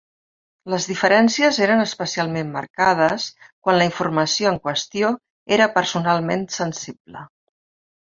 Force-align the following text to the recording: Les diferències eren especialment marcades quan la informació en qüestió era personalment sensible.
Les 0.73 0.87
diferències 0.91 1.59
eren 1.65 1.81
especialment 1.83 2.49
marcades 2.57 3.29
quan 3.45 3.79
la 3.83 3.87
informació 3.93 4.53
en 4.57 4.61
qüestió 4.67 5.15
era 5.61 5.73
personalment 5.81 6.51
sensible. 6.61 7.27